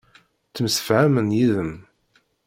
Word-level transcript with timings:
Ttemsefhamen 0.49 1.29
yid-m. 1.37 1.73